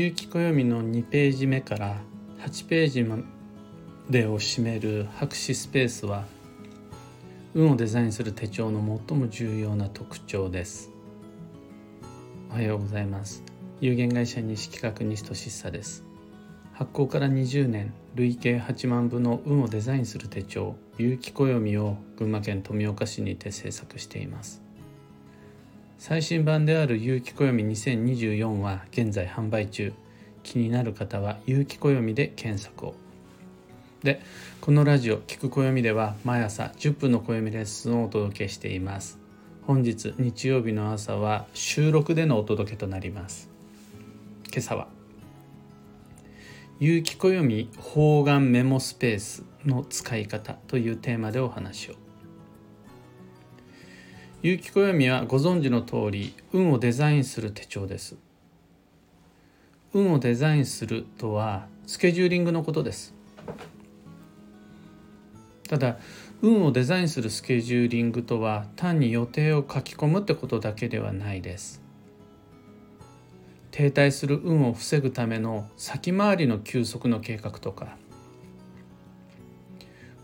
[0.00, 2.00] 有機暦の2ページ目から
[2.38, 3.18] 8ページま
[4.08, 6.24] でを占める白紙スペースは
[7.52, 10.90] 運をデザインする手帳の最も重要な特徴です。
[12.50, 13.44] おはようございます。
[13.82, 16.02] 有限会社西企画西俊久です。
[16.72, 24.62] 発行から20年累計8万部の運をデザインする手帳有機暦を群馬県富岡市にて制作しています。
[26.00, 29.92] 最新版である有機暦2024は現在販売中。
[30.42, 32.94] 気になる方は有機暦で検索を。
[34.02, 34.22] で
[34.62, 39.18] このラジオ「聞く暦」では毎朝10分の暦レッスンをお届けしています。
[39.66, 43.50] 本日日曜日の朝は収録でのお届けとなります。
[44.50, 44.88] 今朝は
[46.78, 52.09] 有機暦方眼メモスペースの使い方というテーマでお話を。
[54.42, 58.16] 有機暦はご存知の通り運をデザインする手帳です。
[59.92, 63.12] 運をデザインするとはスケジューリングのことです。
[65.68, 65.98] ただ
[66.40, 71.82] 運をデザインするスケジューリングとは単に予定を書き込むってことだけではないです。
[73.72, 77.98] 停滞する運を防ぐための先回りの休息の計画とか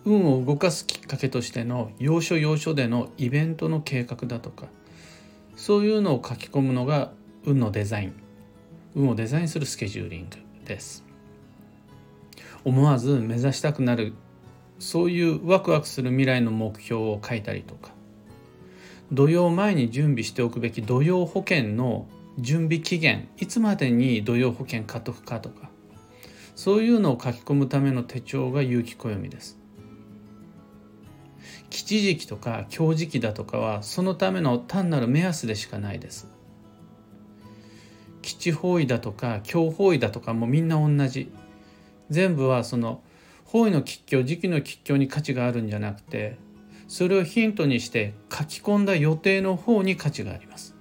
[0.07, 4.67] 運を動かすきっかけとしての要所要所でのイベントの計画だとか
[5.57, 7.11] そういうのを書き込むのが
[7.45, 8.15] 運のデザイン。
[8.95, 11.05] 運をデザインするスケジューリングです。
[12.65, 14.15] 思わず目指したくなる
[14.79, 17.93] そういうワクワクする未来の目標を書いたりとか
[19.13, 25.71] 土曜前に準備しておくべき土曜保険の準備期限いつまでに土曜保険買っとくかとか
[26.57, 29.59] そういうのを書き込むための手帳が有機暦です。
[31.71, 36.29] 吉時期とか強時期だとかはそのための単なる目安でしかないです。
[38.23, 41.33] 吉方位だとか強方位だとかもみんな同じ。
[42.11, 43.03] 全部はその
[43.45, 46.39] 方位の吉凶時期の吉凶に価値があるんじゃなくて
[46.89, 50.75] それをヒントにして書き込んだ予定の方に価値があります。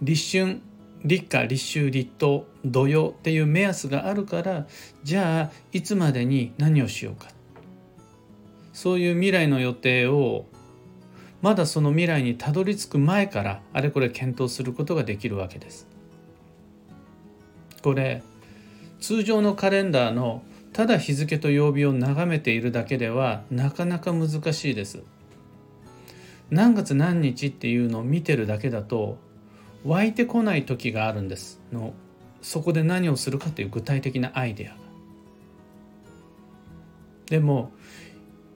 [0.00, 0.60] 立春
[1.04, 4.66] 立夏立秋立冬土曜っていう目安があるから
[5.02, 7.28] じゃあいつまでに何をしようか
[8.74, 10.44] そういう未来の予定を
[11.40, 15.86] まだその未来にたどり着く前からあれこれ検討することができるわけです。
[17.82, 18.22] これ
[19.00, 20.42] 通常のカレンダーの
[20.72, 25.02] ただ日付と曜日を眺めているだけではなかなか難しいです。
[26.50, 29.18] 何月何日っていうのを見てるだけだと
[29.84, 31.94] 湧いてこない時があるんですの
[32.42, 34.76] そこで何をするかという具体的なアイデアが。
[37.26, 37.72] でも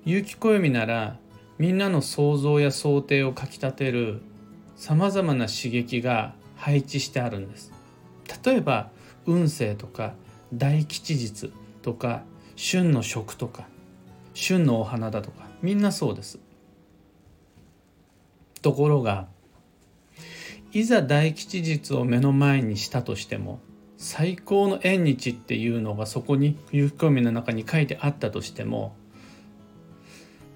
[0.08, 1.18] 有機暦なら
[1.58, 4.22] みんなの想像や想定をかきたてる
[4.74, 7.74] さまざまな刺激が配置してあるんです。
[8.42, 8.88] 例えば
[9.26, 10.14] 運勢とか
[10.54, 11.52] 大吉日
[11.82, 12.22] とか
[12.56, 13.68] 旬の食とか
[14.32, 16.38] 旬のお花だとかみんなそうです
[18.62, 19.26] ところが
[20.72, 23.60] いざ大吉日を目の前にしたとしても
[23.98, 28.96] 最高の縁日っていうのがそこに有機暦の中に書いてあったとしても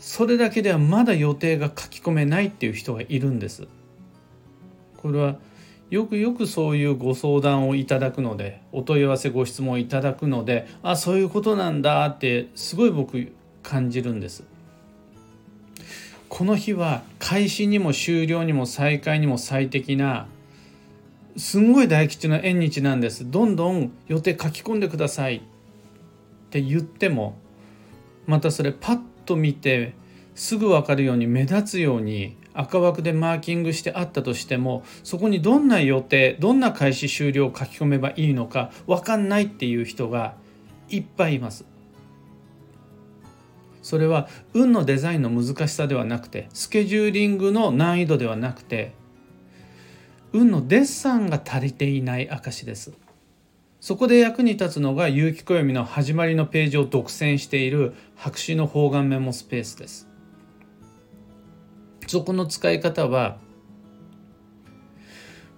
[0.03, 3.69] それだけではまだ予定が書き込めないっていう人がいるんです。
[4.97, 5.37] これは
[5.91, 13.31] よくよくそういうご相談をいただくのでお問い合わせご質問いただくのであそういうことなんだってすごい僕
[13.63, 14.43] 感じるんです。
[16.29, 20.27] この日は開始にも終了にも再開にも最適な
[21.37, 23.31] すんごい大吉の縁日なんです。
[23.31, 25.41] どんどん予定書き込んでくださいっ
[26.51, 27.39] て言っても
[28.27, 29.95] またそれパッと見て
[30.35, 40.35] すぐ分かるように目立つように赤枠でマーキングしてあったとしてもそこにどんな予定どんな開始終了を書き込めばいいのか分かんないっていう人が
[40.89, 41.65] いっぱいいます。
[43.83, 48.93] それは運のデザインの難しさではなくてスケジューリングの難易度ではなくて
[50.33, 52.93] 運のデッサンが足りていない証です。
[53.83, 60.09] そこで役に立つのが有機暦の始まりのページを独占している白紙の方眼メモスペースです。
[62.07, 63.39] そこの使い方は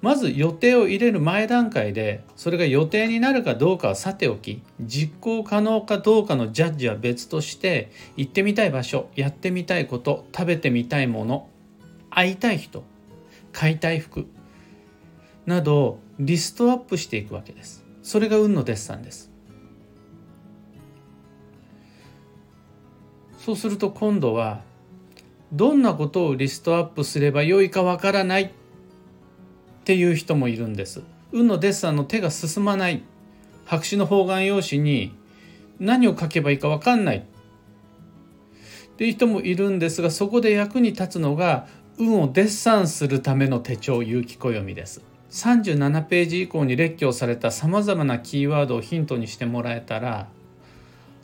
[0.01, 11.49] まず予定を入れる前段階でそれが予定になるかどうかはさておき実行可能かどうかのジャッジは別として行ってみたい場所やってみたいこと食べてみたいもの
[12.09, 12.85] 会いたい人
[13.53, 14.27] 買いたい服
[15.45, 19.33] などリストアップしていくわけですそれが運のデッサンです。
[23.39, 24.61] そうすると今度は
[25.53, 28.51] どんなことをリストアップすればよいかわからないっ
[29.85, 31.03] ていう人もいるんです。
[31.33, 33.03] 運のデッサンの手が進まない。
[33.65, 35.17] 白紙の方眼用紙に
[35.81, 37.19] 何を書けばいいか分かんない。
[37.19, 41.67] っていう人もいるんですがそこで役に立つのが
[41.99, 45.14] 運をデッサンするための手帳有機暦です。
[45.35, 50.29] 37ページ以降に列挙されたさまざまなキーワードをヒントにしてもらえたら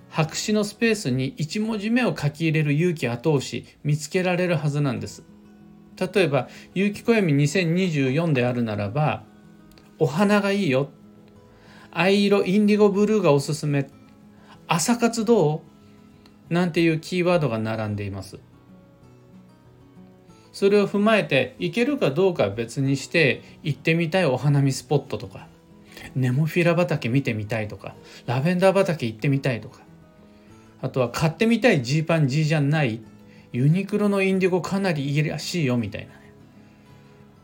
[0.08, 5.22] 白紙のスペースに1文字目を書き入れる勇気後押し見つけられるはずなんです。
[5.96, 9.22] 例えば有機暦2024であるならば
[10.00, 10.90] お花がいいよ。
[11.92, 13.86] 藍色インディゴブルーがおすすめ。
[14.66, 15.62] 朝活ど
[16.50, 16.52] う？
[16.52, 18.40] なんていうキーワードが並んでいます。
[20.52, 25.47] それを踏まえて行けるかどうかは別にして行ってみたいお花見スポットとか
[26.14, 27.94] ネモフィラ畑見てみたいとか
[28.26, 29.81] ラベンダー畑行ってみたいとか
[30.82, 33.00] あとは買ってみたいジーパン G じゃない
[33.52, 36.20] ユニクロのインディゴかなりいいらしいよみたいなね。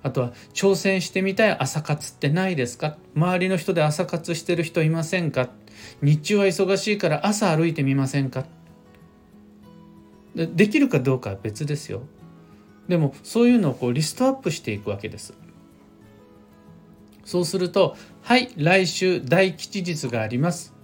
[0.03, 2.97] あとは挑戦してみたい朝活ってないですか？
[3.17, 5.49] 周りの人で朝活してる人いませんか？
[6.01, 8.47] 日中は忙しいから朝歩いてみませんか？
[10.37, 12.03] でできるかどうかは別ですよ。
[12.89, 15.35] でもそういうのをこうリストアップしていくわけです。
[17.25, 20.75] そうするとはい来週大吉日があります。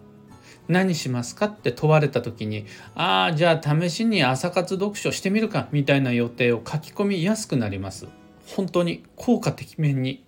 [0.69, 8.07] 何しますかって問われた時にああじゃあ試しに朝活読書してみるかみたいな予定を書き込みやすくなります。
[8.47, 10.25] 本当に効果的面に。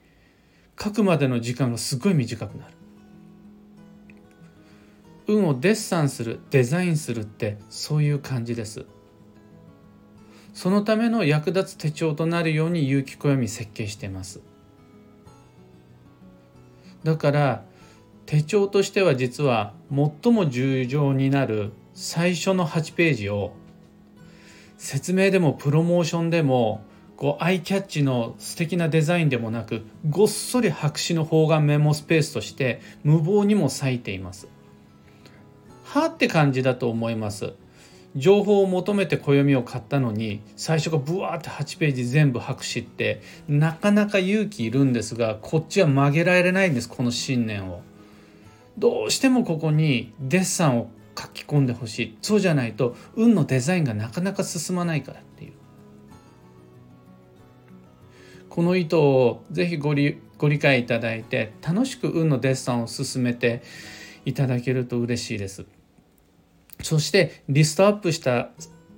[0.81, 2.75] 書くまでの時間がすごい短くなる。
[5.27, 8.85] 運をデッサンするデザインするってそういう感じです。
[10.55, 14.41] そのための役立つ手帳となるように有機暦設計してます
[17.03, 17.65] だから
[18.25, 23.53] 手帳としては実は最も重要になる最初の8ページを
[24.79, 26.83] 説明でもプロモーションでも
[27.17, 34.49] こうアイキャッチの素敵なデザインでもなくごっそり白紙の方眼メモスペースとして無謀にも割いています。
[35.85, 37.55] はって感じだと思います。
[38.17, 47.83] 情報を求めて暦を買ったのに最初がブワーって8ページ全部白紙ってなかなか勇気いるんですがこっちは曲げられないんですこの信念を。
[48.79, 52.19] どうしてもここにデッサンを書き込んでほしい。
[52.23, 55.53] そうじゃないと運のデザインがなかなか進まないからっていう。
[58.49, 63.63] この意図をぜひご理ご理解いただいて楽しく運のデッサンを進めて
[64.25, 65.67] いただけると嬉しいです。
[66.85, 68.51] そしてリストアップした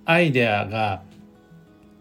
[0.05, 1.05] アイデアが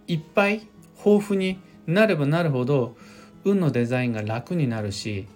[0.08, 0.68] いっぱい
[1.06, 2.98] 豊富になればなるほど
[3.44, 5.28] 運のデザインが楽になるし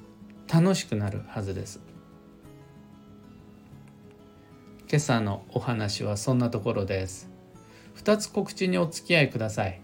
[0.52, 1.80] 楽しくなるはずです。
[4.90, 7.30] 今朝のお話はそんなところです。
[7.98, 9.80] 2つ告知にお付き合いください。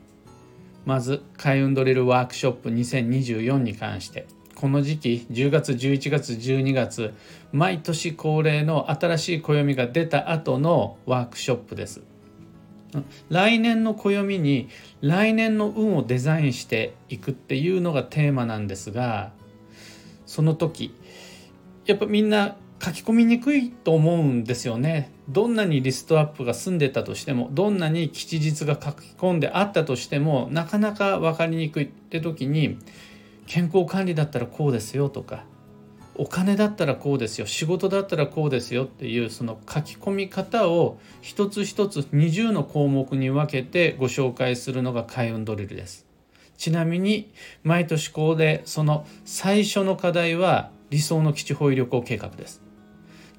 [0.83, 4.25] まず開運ドリルワークショップ2024に関して。
[4.65, 7.13] この時期10月11月12月
[7.51, 12.01] 毎年恒例の新しい暦が出た後のワークショップです
[13.29, 14.69] 来年の暦に
[15.01, 19.33] 来年の運をデザインしていくっていうのがテーマなんですが
[20.25, 20.95] その時
[21.85, 25.11] やっぱみんな書き込みにくいと思うんですよね。
[25.29, 32.77] どんなにリストアップが済んでたとしてもどんなに吉日が書き込んであったとしてもなかなか分かりにくいって時に
[33.45, 35.43] 健康管理だったらこうですよとか
[36.17, 46.05] お金だったらこうですよ仕事だったらこうですよっていうその書き込み方を一つ一つ20の項目に分けてご紹介するのが開運ドリルです。
[46.57, 47.33] ちなみに
[47.63, 52.64] 毎年恒例その最初の課題は理想の基地保有旅行計画です。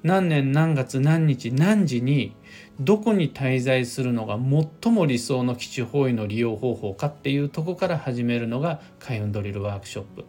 [0.07, 2.33] 何年何月何日何時に
[2.79, 4.39] どこに滞在するのが
[4.81, 10.23] 最も理想の基地方位の利用方法かっていうとこから始めるのが開運ドリルワークショップ。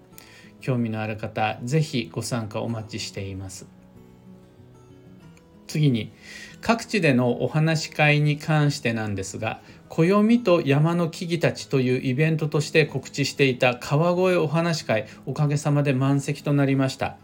[0.61, 3.69] 興味のある方是非ご参加お待ちしています。
[5.69, 6.11] 次に
[6.61, 17.17] 各地でのお話し会に関してなんですが暦と山の木々たちというイベントとして告知していた川越お話し会おかげさまで満席となりました。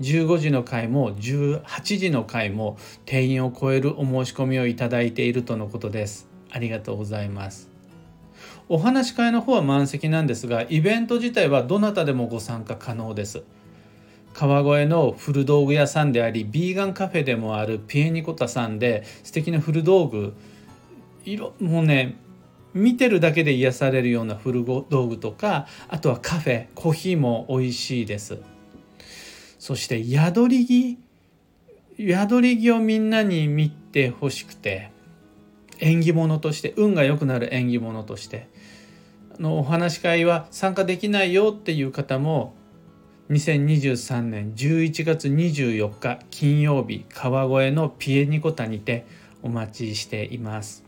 [0.00, 6.28] 15時の回も18時の回も定員を超えるお申し込みをいただいているとのことです。
[6.50, 7.68] ありがとうございます。
[8.68, 13.42] お話し会の方は満席なんですがイベント自体はどなたでもご参加可能です。
[14.32, 20.34] 川越の古道具屋さんでありビーガンカフェでもあるピエニコタさんで素敵な古道具
[21.24, 22.16] 色もうね
[22.74, 28.53] 見てるだけで癒されるような古道具とかあとはカフェコーヒーも美味しいです。
[29.64, 30.98] そして宿り木
[31.96, 34.90] 宿り木をみんなに見てほしくて
[35.78, 38.46] 縁起物として運が良くなる縁起物として
[39.38, 42.52] のお話し会は参加できないよっていう方も
[43.30, 49.06] 2023年11月24日金曜日川越のピエニコタにて
[49.42, 50.84] お待ちしています。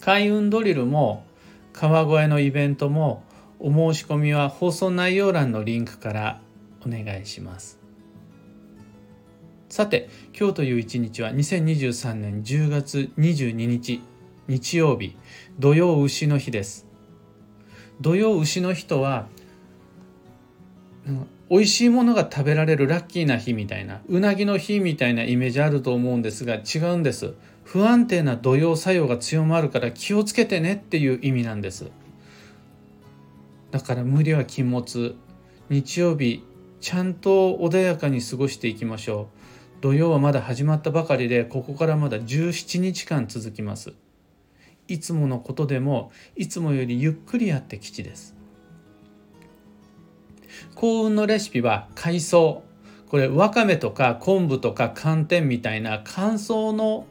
[0.00, 1.26] 開運ドリルも
[1.74, 3.24] 川越のイベントも
[3.58, 6.40] お申し込みは放送内容欄のリンクから
[6.84, 7.78] お願いします。
[9.68, 14.02] さて今日という一日は2023年10月22日
[14.48, 15.16] 日曜日
[15.60, 16.86] 土曜牛の日です。
[18.00, 19.28] 土曜牛の日とは
[21.50, 27.34] 美味しいものが食べられるラッキーな日みたいなうなぎの日みたいなイメージあると思うんですが違うんです。
[27.64, 31.90] 不安定な土曜作用が強まるから気をつけてねっていう意味なんです。
[33.70, 35.14] だから無理は禁物。
[35.68, 36.42] 日曜日
[36.80, 39.28] ちゃんと穏やかに過ごしていきましょ
[39.78, 39.82] う。
[39.82, 43.92] 土曜はまだ始まったばかりでここからまだ17日間続きます。
[44.88, 48.34] いつものことでもいつもよりゆっくりやって吉です。
[50.74, 52.62] 幸運のレシピは海藻。
[53.08, 57.06] これわかめとか昆布とか寒天みたいな乾燥の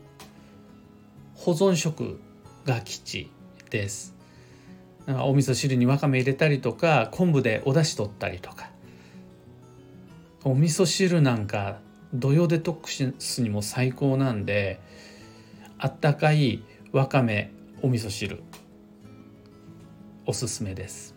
[1.35, 2.19] 保存食
[2.65, 3.31] が吉
[3.69, 4.15] です。
[5.07, 8.69] お味噌汁にわかめ入れたりとか昆布でお出汁取ったりとか。
[10.45, 11.79] お味噌汁なんか
[12.13, 14.79] 土曜デトックスにも最高なんで
[15.77, 18.41] あったかいわかめお味噌汁。
[20.25, 21.13] おすすめです。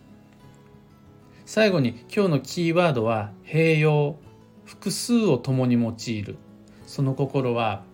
[1.46, 4.16] 最後に今日のキーワードは併用
[4.64, 6.36] 複数を共に用いる。
[6.86, 7.84] その心は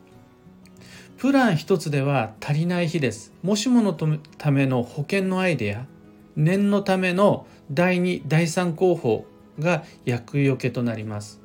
[1.18, 3.34] プラン一つでは足りない日です。
[3.42, 5.84] もしものための保険のアイデア
[6.36, 9.26] 念のための第2第3候補
[9.58, 11.40] が厄除けとなります。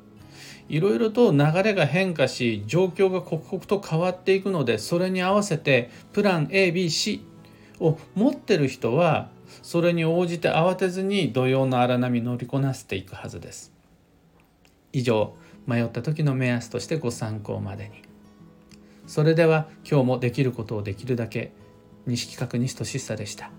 [0.68, 7.20] いろいろと流れが変化し状況が刻々と変わっていくのでそれに合わせてプラン ABC
[7.80, 9.28] を持ってる人は
[9.62, 13.72] それに応じて慌てずに土曜の荒波乗りこなせていくはずです。
[14.92, 15.34] 以上
[15.66, 18.02] 迷った時の目安としてご参考までに。
[19.06, 21.52] それでは今日もできることをできるだけ
[22.06, 23.50] 西企画西俊久でした。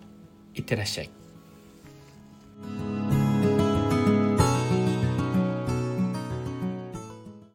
[0.54, 1.25] いってらっしゃい。